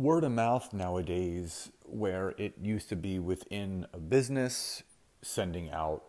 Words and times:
word 0.00 0.24
of 0.24 0.32
mouth 0.32 0.72
nowadays, 0.72 1.70
where 1.84 2.30
it 2.38 2.54
used 2.60 2.88
to 2.88 2.96
be 2.96 3.18
within 3.18 3.86
a 3.92 3.98
business, 3.98 4.82
sending 5.20 5.70
out 5.70 6.02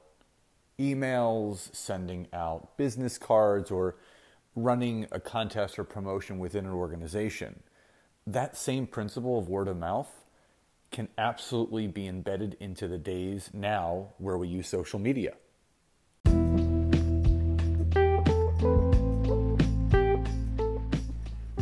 emails, 0.79 1.75
sending 1.75 2.25
out 2.31 2.77
business 2.77 3.17
cards, 3.17 3.69
or 3.69 3.97
running 4.55 5.07
a 5.11 5.19
contest 5.19 5.77
or 5.77 5.83
promotion 5.83 6.39
within 6.39 6.65
an 6.65 6.71
organization, 6.71 7.61
that 8.25 8.55
same 8.55 8.87
principle 8.87 9.37
of 9.37 9.49
word 9.49 9.67
of 9.67 9.77
mouth 9.77 10.09
can 10.89 11.09
absolutely 11.17 11.87
be 11.87 12.07
embedded 12.07 12.55
into 12.59 12.87
the 12.87 12.97
days 12.97 13.49
now 13.53 14.07
where 14.17 14.37
we 14.37 14.47
use 14.47 14.67
social 14.67 14.99
media. 14.99 15.33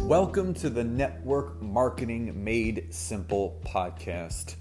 Welcome 0.10 0.55
to 0.55 0.71
the 0.71 0.84
Network 0.84 1.62
Marketing 1.62 2.44
Made 2.44 2.91
Simple 2.91 3.62
podcast. 3.63 4.55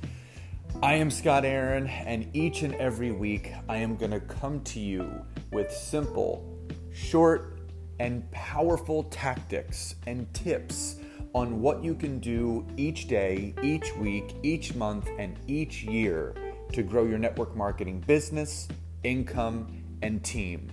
I 0.83 0.97
am 0.97 1.11
Scott 1.11 1.47
Aaron, 1.47 1.87
and 1.87 2.29
each 2.37 2.61
and 2.61 2.75
every 2.75 3.13
week 3.13 3.55
I 3.67 3.79
am 3.79 3.97
going 3.97 4.11
to 4.11 4.21
come 4.21 4.61
to 4.65 4.79
you 4.79 5.11
with 5.51 5.73
simple, 5.73 6.55
short, 6.93 7.61
and 7.99 8.31
powerful 8.31 9.05
tactics 9.05 9.95
and 10.07 10.31
tips 10.35 10.97
on 11.33 11.63
what 11.63 11.83
you 11.83 11.95
can 11.95 12.19
do 12.19 12.67
each 12.77 13.09
day, 13.09 13.55
each 13.63 13.97
week, 13.97 14.37
each 14.43 14.75
month, 14.75 15.09
and 15.19 15.39
each 15.47 15.83
year 15.83 16.35
to 16.75 16.83
grow 16.83 17.07
your 17.07 17.19
network 17.19 17.57
marketing 17.57 18.05
business, 18.07 18.69
income, 19.03 19.83
and 20.03 20.23
team. 20.23 20.71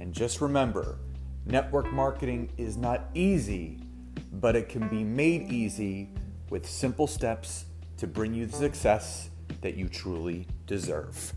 And 0.00 0.12
just 0.12 0.42
remember, 0.42 0.98
network 1.46 1.90
marketing 1.94 2.52
is 2.58 2.76
not 2.76 3.08
easy 3.14 3.87
but 4.32 4.54
it 4.54 4.68
can 4.68 4.88
be 4.88 5.02
made 5.02 5.50
easy 5.50 6.10
with 6.50 6.68
simple 6.68 7.06
steps 7.06 7.64
to 7.96 8.06
bring 8.06 8.34
you 8.34 8.46
the 8.46 8.56
success 8.56 9.30
that 9.62 9.76
you 9.76 9.88
truly 9.88 10.46
deserve. 10.66 11.32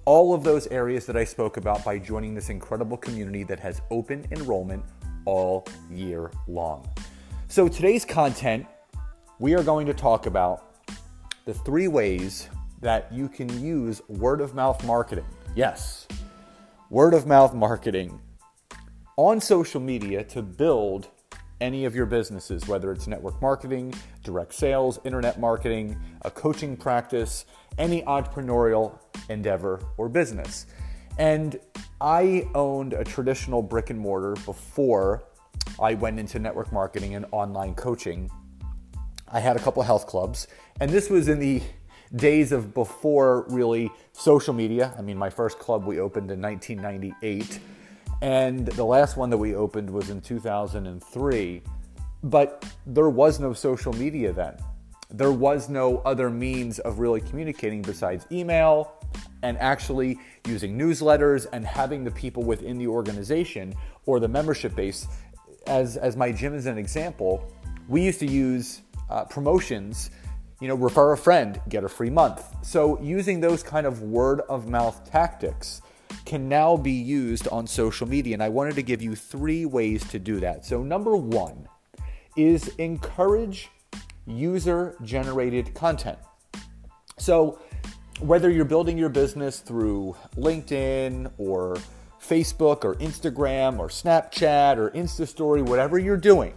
all 0.08 0.34
of 0.34 0.42
those 0.42 0.68
areas 0.68 1.06
that 1.06 1.18
I 1.18 1.26
spoke 1.26 1.58
about 1.58 1.84
by 1.84 2.00
joining 2.00 2.34
this 2.34 2.50
incredible 2.50 2.96
community 2.96 3.44
that 3.44 3.60
has 3.60 3.82
open 3.92 4.26
enrollment 4.32 4.86
all 5.26 5.68
year 5.92 6.32
long. 6.48 6.90
So, 7.50 7.68
today's 7.68 8.06
content, 8.06 8.66
we 9.40 9.54
are 9.54 9.64
going 9.64 9.86
to 9.88 9.94
talk 9.94 10.26
about 10.26 10.78
the 11.44 11.54
three 11.54 11.90
ways 11.90 12.48
that 12.80 13.12
you 13.12 13.28
can 13.28 13.50
use 13.62 14.02
word 14.08 14.40
of 14.40 14.56
mouth 14.56 14.82
marketing. 14.86 15.26
Yes, 15.56 16.08
word 16.90 17.14
of 17.14 17.28
mouth 17.28 17.54
marketing 17.54 18.22
on 19.18 19.42
social 19.42 19.82
media 19.82 20.24
to 20.24 20.42
build 20.42 21.10
any 21.60 21.86
of 21.86 21.96
your 21.96 22.06
businesses, 22.06 22.68
whether 22.68 22.92
it's 22.92 23.08
network 23.08 23.42
marketing, 23.42 23.94
direct 24.24 24.54
sales, 24.54 25.00
internet 25.04 25.40
marketing, 25.40 25.98
a 26.24 26.32
coaching 26.32 26.78
practice, 26.78 27.46
any 27.78 28.02
entrepreneurial 28.04 29.00
endeavor 29.30 29.82
or 29.98 30.10
business. 30.10 30.68
And 31.18 31.60
I 32.00 32.48
owned 32.54 32.94
a 32.94 33.04
traditional 33.04 33.62
brick 33.62 33.90
and 33.90 34.00
mortar 34.00 34.36
before 34.46 35.24
I 35.80 35.96
went 35.96 36.20
into 36.20 36.40
network 36.40 36.72
marketing 36.72 37.16
and 37.16 37.26
online 37.32 37.74
coaching. 37.74 38.30
I 39.28 39.40
had 39.40 39.56
a 39.56 39.60
couple 39.60 39.82
health 39.84 40.08
clubs, 40.08 40.48
and 40.80 40.92
this 40.92 41.10
was 41.10 41.28
in 41.28 41.40
the 41.40 41.62
days 42.16 42.52
of 42.52 42.74
before 42.74 43.46
really 43.50 43.92
social 44.14 44.54
media. 44.54 44.94
I 44.98 45.02
mean, 45.02 45.18
my 45.18 45.30
first 45.30 45.60
club 45.60 45.86
we 45.86 46.00
opened 46.00 46.32
in 46.32 46.42
1998 46.42 47.60
and 48.22 48.66
the 48.66 48.84
last 48.84 49.18
one 49.18 49.30
that 49.30 49.38
we 49.38 49.56
opened 49.56 49.90
was 49.90 50.10
in 50.10 50.22
2003. 50.22 51.62
But 52.24 52.66
there 52.86 53.10
was 53.10 53.40
no 53.40 53.54
social 53.54 53.94
media 53.94 54.34
then. 54.34 54.58
There 55.10 55.32
was 55.32 55.70
no 55.70 56.00
other 56.00 56.30
means 56.30 56.80
of 56.80 57.00
really 57.00 57.22
communicating 57.22 57.82
besides 57.82 58.26
email 58.32 58.94
and 59.44 59.58
actually 59.60 60.20
using 60.46 60.78
newsletters 60.78 61.46
and 61.54 61.66
having 61.66 62.04
the 62.04 62.12
people 62.12 62.44
within 62.44 62.78
the 62.78 62.88
organization 62.88 63.74
or 64.06 64.20
the 64.20 64.28
membership 64.28 64.76
base. 64.76 65.08
As, 65.68 65.96
as 65.96 66.18
my 66.18 66.32
gym 66.32 66.54
is 66.54 66.66
an 66.66 66.78
example, 66.78 67.52
we 67.88 68.02
used 68.02 68.20
to 68.20 68.26
use 68.26 68.82
uh, 69.10 69.24
promotions, 69.26 70.10
you 70.60 70.68
know, 70.68 70.76
refer 70.76 71.14
a 71.14 71.18
friend, 71.18 71.62
get 71.70 71.84
a 71.84 71.90
free 71.90 72.10
month. 72.10 72.44
So 72.66 73.00
using 73.02 73.40
those 73.40 73.64
kind 73.64 73.86
of 73.86 74.02
word 74.02 74.42
of 74.50 74.68
mouth 74.68 75.10
tactics 75.10 75.82
can 76.28 76.50
now 76.50 76.76
be 76.76 76.92
used 76.92 77.48
on 77.48 77.66
social 77.66 78.06
media. 78.06 78.34
And 78.34 78.44
I 78.44 78.50
wanted 78.50 78.76
to 78.76 78.84
give 78.84 79.02
you 79.02 79.16
three 79.16 79.66
ways 79.66 80.06
to 80.10 80.20
do 80.20 80.42
that. 80.42 80.66
So, 80.66 80.84
number 80.84 81.16
one 81.16 81.70
is 82.36 82.68
encourage 82.78 83.70
user 84.28 84.98
generated 85.04 85.74
content. 85.74 86.20
So, 87.18 87.60
whether 88.20 88.50
you're 88.50 88.66
building 88.66 88.98
your 88.98 89.08
business 89.08 89.62
through 89.62 90.18
LinkedIn 90.36 91.32
or 91.38 91.78
Facebook 92.22 92.84
or 92.84 92.96
Instagram 92.96 93.80
or 93.80 93.88
Snapchat 93.88 94.76
or 94.76 94.90
InstaStory, 94.92 95.66
whatever 95.66 95.98
you're 95.98 96.18
doing, 96.18 96.54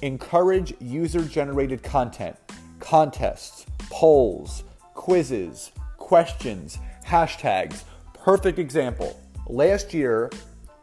encourage 0.00 0.74
user 0.80 1.24
generated 1.24 1.82
content, 1.82 2.36
contests, 2.78 3.66
polls, 3.90 4.62
quizzes, 4.94 5.72
questions, 5.96 6.78
hashtags, 7.04 7.82
perfect 8.22 8.58
example. 8.58 9.18
Last 9.46 9.94
year, 9.94 10.30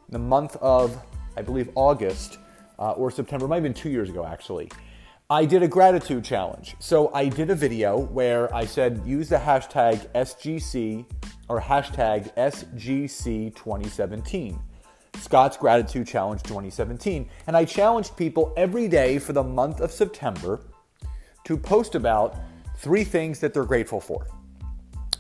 the 0.10 0.20
month 0.20 0.56
of, 0.58 1.02
I 1.38 1.42
believe, 1.42 1.70
August 1.76 2.38
uh, 2.80 2.92
or 2.92 3.12
September, 3.12 3.48
might 3.48 3.58
have 3.58 3.64
been 3.64 3.74
two 3.74 3.90
years 3.90 4.10
ago 4.10 4.26
actually, 4.26 4.72
I 5.30 5.46
did 5.46 5.62
a 5.64 5.68
gratitude 5.68 6.24
challenge. 6.24 6.76
So 6.80 7.12
I 7.14 7.28
did 7.30 7.50
a 7.50 7.56
video 7.56 7.98
where 7.98 8.54
I 8.54 8.66
said 8.66 9.02
use 9.06 9.30
the 9.30 9.38
hashtag 9.38 10.08
SGC 10.14 11.06
or 11.50 11.60
hashtag 11.60 12.32
SGC2017. 12.36 14.60
Scott's 15.16 15.58
Gratitude 15.58 16.08
Challenge 16.08 16.44
2017. 16.44 17.28
And 17.48 17.58
I 17.58 17.66
challenged 17.66 18.16
people 18.18 18.54
every 18.58 18.88
day 18.88 19.18
for 19.18 19.34
the 19.34 19.44
month 19.44 19.80
of 19.80 19.92
September 19.92 20.62
to 21.46 21.58
post 21.58 21.96
about 21.96 22.38
three 22.78 23.04
things 23.04 23.40
that 23.40 23.52
they're 23.54 23.66
grateful 23.66 24.00
for 24.00 24.28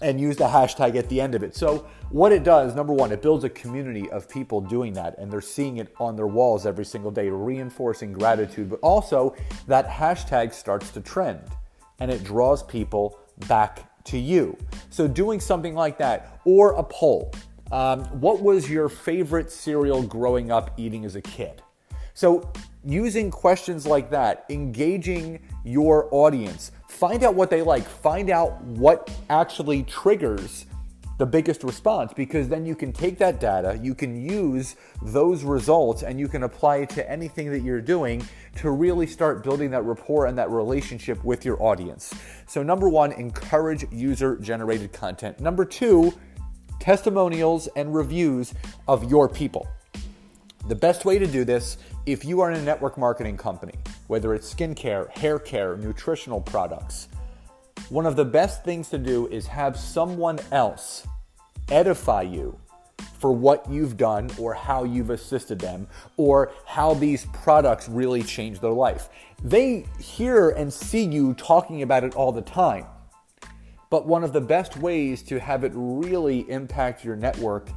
and 0.02 0.20
use 0.20 0.38
the 0.38 0.46
hashtag 0.46 0.96
at 0.96 1.10
the 1.10 1.22
end 1.22 1.36
of 1.36 1.44
it. 1.44 1.56
So, 1.56 1.88
what 2.10 2.32
it 2.32 2.44
does, 2.44 2.76
number 2.76 2.94
one, 2.94 3.12
it 3.12 3.22
builds 3.22 3.44
a 3.44 3.50
community 3.50 4.10
of 4.12 4.30
people 4.30 4.62
doing 4.62 4.94
that, 4.94 5.18
and 5.18 5.32
they're 5.32 5.42
seeing 5.42 5.78
it 5.78 5.94
on 6.00 6.16
their 6.16 6.28
walls 6.28 6.66
every 6.66 6.86
single 6.86 7.12
day, 7.12 7.30
reinforcing 7.30 8.14
gratitude. 8.14 8.70
But 8.70 8.80
also, 8.82 9.36
that 9.68 9.90
hashtag 9.90 10.54
starts 10.54 10.92
to 10.92 11.02
trend 11.02 11.42
and 12.00 12.12
it 12.12 12.24
draws 12.24 12.64
people 12.64 13.20
back 13.48 14.04
to 14.06 14.18
you. 14.18 14.58
So, 14.90 15.08
doing 15.08 15.40
something 15.40 15.76
like 15.76 15.98
that, 15.98 16.40
or 16.46 16.74
a 16.74 16.84
poll. 16.84 17.34
Um, 17.72 18.06
what 18.20 18.42
was 18.42 18.70
your 18.70 18.90
favorite 18.90 19.52
cereal 19.52 20.04
growing 20.04 20.52
up 20.52 20.72
eating 20.78 21.06
as 21.06 21.16
a 21.16 21.22
kid? 21.22 21.62
So, 22.14 22.52
using 22.84 23.32
questions 23.32 23.88
like 23.88 24.10
that, 24.12 24.46
engaging 24.50 25.40
your 25.66 26.08
audience, 26.12 26.72
find 26.88 27.24
out 27.24 27.36
what 27.36 27.50
they 27.50 27.62
like, 27.62 27.84
find 27.84 28.30
out 28.30 28.62
what 28.64 29.12
actually 29.30 29.84
triggers 29.84 30.66
the 31.18 31.26
biggest 31.26 31.64
response 31.64 32.12
because 32.14 32.50
then 32.50 32.66
you 32.66 32.76
can 32.76 32.92
take 32.92 33.18
that 33.18 33.40
data, 33.40 33.80
you 33.82 33.96
can 33.96 34.22
use 34.22 34.76
those 35.02 35.44
results, 35.44 36.04
and 36.04 36.20
you 36.20 36.28
can 36.28 36.44
apply 36.44 36.78
it 36.78 36.90
to 36.90 37.10
anything 37.10 37.50
that 37.52 37.62
you're 37.62 37.82
doing 37.82 38.26
to 38.56 38.70
really 38.70 39.08
start 39.08 39.44
building 39.44 39.72
that 39.72 39.84
rapport 39.84 40.26
and 40.26 40.38
that 40.38 40.50
relationship 40.50 41.24
with 41.24 41.46
your 41.46 41.62
audience. 41.64 42.14
So, 42.48 42.64
number 42.64 42.90
one, 42.90 43.14
encourage 43.14 43.86
user 43.92 44.38
generated 44.38 44.92
content. 44.92 45.40
Number 45.40 45.64
two, 45.64 46.14
testimonials 46.80 47.68
and 47.76 47.96
reviews 47.96 48.54
of 48.88 49.10
your 49.10 49.30
people. 49.30 49.68
The 50.68 50.76
best 50.76 51.06
way 51.06 51.20
to 51.20 51.28
do 51.28 51.46
this, 51.46 51.78
if 52.08 52.26
you 52.26 52.42
are 52.42 52.50
in 52.50 52.58
a 52.58 52.64
network 52.64 52.98
marketing 52.98 53.38
company, 53.38 53.76
whether 54.08 54.34
it's 54.34 54.52
skincare, 54.52 55.16
hair 55.16 55.38
care, 55.38 55.78
nutritional 55.78 56.42
products, 56.42 57.08
one 57.90 58.08
of 58.08 58.16
the 58.16 58.26
best 58.26 58.64
things 58.64 58.90
to 58.90 58.98
do 58.98 59.28
is 59.28 59.46
have 59.46 59.78
someone 59.78 60.40
else 60.52 61.06
edify 61.70 62.24
you 62.24 62.58
for 63.20 63.32
what 63.32 63.70
you've 63.70 63.96
done 63.96 64.28
or 64.40 64.56
how 64.56 64.84
you've 64.84 65.12
assisted 65.12 65.60
them 65.60 65.88
or 66.18 66.52
how 66.66 66.96
these 66.96 67.28
products 67.28 67.88
really 67.88 68.24
change 68.24 68.60
their 68.60 68.72
life. 68.72 69.10
They 69.44 69.86
hear 70.00 70.50
and 70.50 70.74
see 70.74 71.04
you 71.04 71.36
talking 71.36 71.84
about 71.84 72.04
it 72.04 72.16
all 72.16 72.32
the 72.32 72.42
time. 72.42 72.86
But 73.92 74.08
one 74.08 74.24
of 74.24 74.34
the 74.34 74.42
best 74.42 74.78
ways 74.78 75.22
to 75.24 75.40
have 75.40 75.64
it 75.64 75.72
really 75.76 76.50
impact 76.50 77.06
your 77.06 77.16
network 77.16 77.70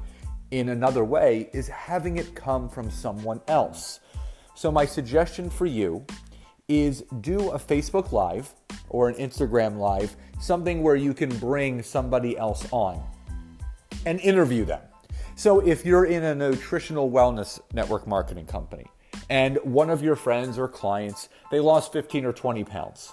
in 0.50 0.70
another 0.70 1.04
way 1.04 1.50
is 1.52 1.68
having 1.68 2.16
it 2.16 2.34
come 2.34 2.68
from 2.68 2.90
someone 2.90 3.40
else. 3.48 4.00
So, 4.54 4.72
my 4.72 4.86
suggestion 4.86 5.50
for 5.50 5.66
you 5.66 6.04
is 6.68 7.04
do 7.20 7.50
a 7.50 7.58
Facebook 7.58 8.12
Live 8.12 8.54
or 8.88 9.08
an 9.08 9.14
Instagram 9.14 9.78
Live, 9.78 10.16
something 10.40 10.82
where 10.82 10.96
you 10.96 11.14
can 11.14 11.36
bring 11.38 11.82
somebody 11.82 12.36
else 12.36 12.66
on 12.72 13.02
and 14.04 14.20
interview 14.20 14.64
them. 14.64 14.82
So, 15.36 15.60
if 15.60 15.84
you're 15.84 16.06
in 16.06 16.24
a 16.24 16.34
nutritional 16.34 17.10
wellness 17.10 17.60
network 17.72 18.06
marketing 18.06 18.46
company 18.46 18.86
and 19.30 19.58
one 19.62 19.90
of 19.90 20.02
your 20.02 20.16
friends 20.16 20.58
or 20.58 20.66
clients, 20.66 21.28
they 21.50 21.60
lost 21.60 21.92
15 21.92 22.24
or 22.24 22.32
20 22.32 22.64
pounds, 22.64 23.12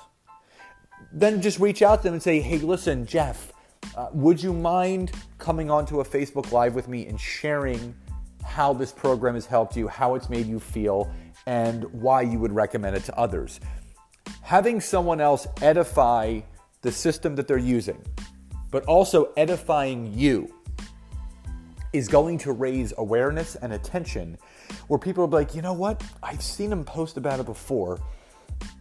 then 1.11 1.41
just 1.41 1.59
reach 1.59 1.81
out 1.81 1.97
to 1.97 2.03
them 2.03 2.13
and 2.13 2.23
say, 2.23 2.39
hey, 2.39 2.57
listen, 2.57 3.05
Jeff, 3.05 3.53
uh, 3.95 4.09
would 4.11 4.41
you 4.41 4.51
mind 4.51 5.11
coming 5.37 5.71
onto 5.71 6.01
a 6.01 6.05
Facebook 6.05 6.51
Live 6.51 6.75
with 6.75 6.87
me 6.87 7.07
and 7.07 7.19
sharing 7.19 7.95
how 8.43 8.73
this 8.73 8.91
program 8.91 9.35
has 9.35 9.45
helped 9.45 9.75
you, 9.77 9.87
how 9.87 10.15
it's 10.15 10.29
made 10.29 10.45
you 10.45 10.59
feel, 10.59 11.11
and 11.45 11.85
why 11.93 12.21
you 12.21 12.37
would 12.37 12.51
recommend 12.51 12.95
it 12.95 13.03
to 13.05 13.17
others? 13.17 13.59
Having 14.41 14.81
someone 14.81 15.21
else 15.21 15.47
edify 15.61 16.41
the 16.81 16.91
system 16.91 17.35
that 17.35 17.47
they're 17.47 17.57
using, 17.57 18.01
but 18.69 18.83
also 18.85 19.31
edifying 19.37 20.13
you, 20.13 20.53
is 21.93 22.09
going 22.09 22.37
to 22.37 22.51
raise 22.51 22.93
awareness 22.97 23.55
and 23.55 23.71
attention 23.71 24.37
where 24.89 24.99
people 24.99 25.23
are 25.23 25.27
like, 25.27 25.55
you 25.55 25.61
know 25.61 25.71
what? 25.71 26.03
I've 26.21 26.43
seen 26.43 26.69
him 26.69 26.83
post 26.83 27.15
about 27.15 27.39
it 27.39 27.45
before. 27.45 28.01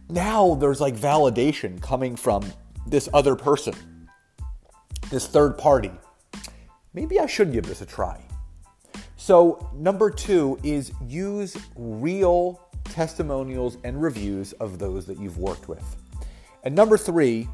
Now 0.09 0.55
there's 0.55 0.81
like 0.81 0.97
validation 0.97 1.81
coming 1.81 2.17
from 2.17 2.43
this 2.85 3.07
other 3.13 3.37
person 3.37 3.73
this 5.09 5.27
third 5.27 5.57
party. 5.57 5.91
Maybe 6.93 7.19
I 7.19 7.25
should 7.25 7.51
give 7.51 7.65
this 7.65 7.81
a 7.81 7.85
try. 7.85 8.23
So, 9.17 9.69
number 9.73 10.09
two 10.09 10.59
is 10.63 10.91
use 11.07 11.57
real 11.75 12.61
testimonials 12.85 13.77
and 13.83 14.01
reviews 14.01 14.53
of 14.53 14.79
those 14.79 15.05
that 15.07 15.19
you've 15.19 15.37
worked 15.37 15.67
with. 15.67 15.95
And 16.63 16.75
number 16.75 16.97
three, 16.97 17.47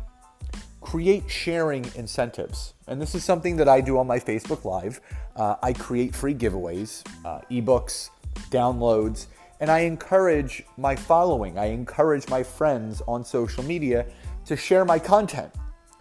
create 0.81 1.29
sharing 1.29 1.85
incentives. 1.95 2.73
And 2.87 3.01
this 3.01 3.15
is 3.15 3.23
something 3.23 3.55
that 3.57 3.69
I 3.69 3.81
do 3.81 3.97
on 3.97 4.07
my 4.07 4.19
Facebook 4.19 4.65
Live. 4.65 4.99
Uh, 5.35 5.55
I 5.63 5.73
create 5.73 6.15
free 6.15 6.35
giveaways, 6.35 7.03
uh, 7.23 7.39
ebooks, 7.49 8.09
downloads, 8.49 9.27
and 9.59 9.69
I 9.69 9.79
encourage 9.81 10.63
my 10.77 10.95
following, 10.95 11.57
I 11.57 11.65
encourage 11.67 12.27
my 12.27 12.41
friends 12.41 13.01
on 13.07 13.23
social 13.23 13.63
media 13.63 14.07
to 14.45 14.57
share 14.57 14.83
my 14.83 14.97
content. 14.97 15.53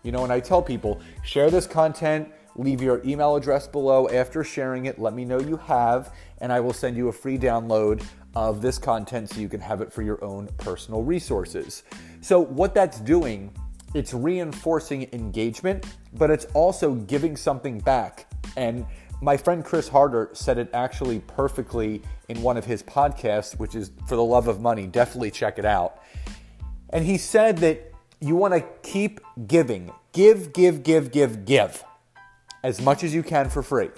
You 0.03 0.13
know, 0.13 0.25
and 0.25 0.33
I 0.33 0.41
tell 0.41 0.63
people 0.63 1.01
share 1.23 1.51
this 1.51 1.67
content, 1.67 2.29
leave 2.57 2.81
your 2.81 3.03
email 3.05 3.37
address 3.37 3.67
below 3.67 4.09
after 4.09 4.43
sharing 4.43 4.87
it. 4.87 4.99
Let 4.99 5.15
me 5.15 5.25
know 5.25 5.41
you 5.41 5.57
have, 5.59 6.15
and 6.39 6.53
I 6.53 6.61
will 6.61 6.73
send 6.73 6.97
you 6.97 7.09
a 7.09 7.13
free 7.13 7.39
download 7.39 8.05
of 8.35 8.63
this 8.63 8.79
content 8.79 9.31
so 9.31 9.41
you 9.41 9.49
can 9.49 9.61
have 9.61 9.81
it 9.81 9.93
for 9.93 10.03
your 10.03 10.23
own 10.25 10.49
personal 10.59 11.03
resources. 11.03 11.83
So, 12.21 12.41
what 12.41 12.75
that's 12.75 13.01
doing, 13.01 13.53
it's 13.95 14.15
reinforcing 14.15 15.09
engagement, 15.13 15.87
but 16.15 16.31
it's 16.31 16.47
also 16.55 16.95
giving 16.95 17.37
something 17.37 17.81
back. 17.81 18.27
And 18.57 18.87
my 19.23 19.37
friend 19.37 19.65
Chris 19.65 19.89
Harder 19.89 20.31
said 20.33 20.59
it 20.59 20.71
actually 20.73 21.21
perfectly 21.21 22.03
in 22.29 22.41
one 22.43 22.57
of 22.57 22.65
his 22.65 22.83
podcasts, 22.83 23.59
which 23.59 23.75
is 23.75 23.91
For 24.07 24.17
the 24.17 24.25
Love 24.25 24.49
of 24.49 24.61
Money. 24.61 24.87
Definitely 24.87 25.31
check 25.31 25.59
it 25.59 25.65
out. 25.65 26.03
And 26.91 27.05
he 27.05 27.19
said 27.19 27.59
that 27.59 27.90
you 28.21 28.37
want 28.37 28.55
to 28.55 28.65
keep 28.83 29.21
giving. 29.47 29.91
Give, 30.13 30.53
give, 30.53 30.83
give, 30.83 31.11
give, 31.11 31.45
give 31.45 31.85
as 32.63 32.81
much 32.81 33.05
as 33.05 33.15
you 33.15 33.23
can 33.23 33.49
for 33.49 33.63
free 33.63 33.91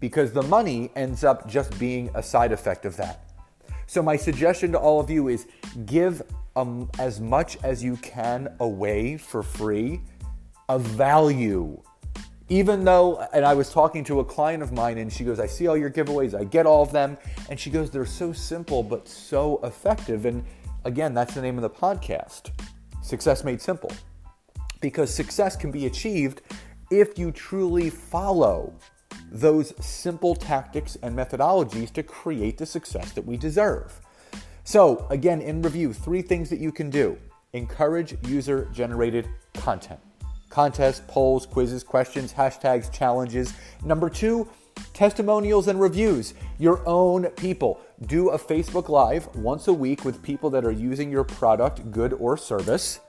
because 0.00 0.32
the 0.32 0.42
money 0.42 0.90
ends 0.96 1.22
up 1.22 1.48
just 1.48 1.78
being 1.78 2.10
a 2.14 2.22
side 2.22 2.50
effect 2.50 2.84
of 2.84 2.96
that. 2.96 3.24
So, 3.86 4.02
my 4.02 4.16
suggestion 4.16 4.72
to 4.72 4.78
all 4.78 4.98
of 4.98 5.08
you 5.10 5.28
is 5.28 5.46
give 5.86 6.22
um, 6.56 6.90
as 6.98 7.20
much 7.20 7.56
as 7.62 7.84
you 7.84 7.96
can 7.98 8.48
away 8.58 9.16
for 9.16 9.42
free 9.42 10.00
of 10.68 10.82
value. 10.82 11.80
Even 12.48 12.84
though, 12.84 13.26
and 13.32 13.44
I 13.44 13.54
was 13.54 13.70
talking 13.70 14.02
to 14.04 14.20
a 14.20 14.24
client 14.24 14.62
of 14.62 14.72
mine, 14.72 14.98
and 14.98 15.10
she 15.12 15.24
goes, 15.24 15.38
I 15.38 15.46
see 15.46 15.68
all 15.68 15.76
your 15.76 15.90
giveaways, 15.90 16.38
I 16.38 16.44
get 16.44 16.66
all 16.66 16.82
of 16.82 16.92
them. 16.92 17.16
And 17.48 17.58
she 17.58 17.70
goes, 17.70 17.90
they're 17.90 18.04
so 18.04 18.32
simple, 18.32 18.82
but 18.82 19.08
so 19.08 19.60
effective. 19.62 20.26
And 20.26 20.44
again, 20.84 21.14
that's 21.14 21.34
the 21.34 21.40
name 21.40 21.56
of 21.56 21.62
the 21.62 21.70
podcast. 21.70 22.50
Success 23.02 23.44
Made 23.44 23.60
Simple. 23.60 23.92
Because 24.80 25.14
success 25.14 25.54
can 25.54 25.70
be 25.70 25.86
achieved 25.86 26.40
if 26.90 27.18
you 27.18 27.30
truly 27.30 27.90
follow 27.90 28.74
those 29.30 29.74
simple 29.84 30.34
tactics 30.34 30.96
and 31.02 31.16
methodologies 31.16 31.92
to 31.92 32.02
create 32.02 32.58
the 32.58 32.66
success 32.66 33.12
that 33.12 33.24
we 33.24 33.36
deserve. 33.36 34.00
So, 34.64 35.06
again, 35.10 35.40
in 35.40 35.62
review, 35.62 35.92
three 35.92 36.22
things 36.22 36.48
that 36.50 36.58
you 36.58 36.72
can 36.72 36.90
do 36.90 37.18
encourage 37.52 38.16
user 38.26 38.68
generated 38.72 39.28
content 39.54 40.00
contests, 40.52 41.00
polls, 41.08 41.46
quizzes, 41.46 41.82
questions, 41.82 42.30
hashtags, 42.30 42.92
challenges. 42.92 43.54
Number 43.84 44.10
two, 44.10 44.46
testimonials 44.92 45.68
and 45.68 45.80
reviews. 45.80 46.34
Your 46.58 46.86
own 46.86 47.26
people. 47.30 47.80
Do 48.06 48.30
a 48.30 48.38
Facebook 48.38 48.88
Live 48.88 49.34
once 49.34 49.68
a 49.68 49.72
week 49.72 50.04
with 50.04 50.22
people 50.22 50.50
that 50.50 50.64
are 50.64 50.72
using 50.72 51.10
your 51.10 51.24
product, 51.24 51.90
good 51.90 52.12
or 52.14 52.36
service, 52.36 53.00